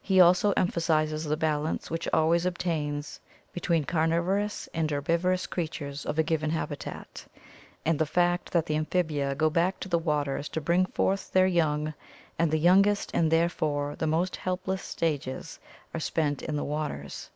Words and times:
He 0.00 0.20
also 0.20 0.52
emphasizes 0.52 1.24
the 1.24 1.36
balance 1.36 1.90
which 1.90 2.06
always 2.12 2.46
obtains 2.46 3.18
between 3.52 3.84
carniv 3.84 4.22
orous 4.24 4.68
and 4.72 4.88
herbivorous 4.92 5.48
creatures 5.48 6.06
of 6.06 6.20
a 6.20 6.22
given 6.22 6.50
habitat, 6.50 7.24
and 7.84 7.98
the 7.98 8.06
fact 8.06 8.52
that 8.52 8.66
the 8.66 8.76
amphibia 8.76 9.34
go 9.34 9.50
back 9.50 9.80
to 9.80 9.88
the 9.88 9.98
waters 9.98 10.48
to 10.50 10.60
bring 10.60 10.86
forth 10.86 11.32
their 11.32 11.48
young 11.48 11.94
and 12.38 12.52
the 12.52 12.60
youngest 12.60 13.10
and 13.12 13.28
therefore 13.32 13.96
the 13.96 14.06
most 14.06 14.36
helpless 14.36 14.82
stages 14.84 15.58
are 15.92 15.98
spent 15.98 16.42
in 16.42 16.54
the 16.54 16.62
waters. 16.62 17.30